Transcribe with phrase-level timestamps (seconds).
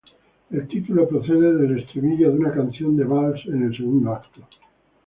[0.49, 4.41] El título procede del estribillo de una canción de vals en el segundo acto.